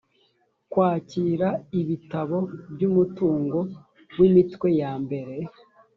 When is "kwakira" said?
0.71-1.47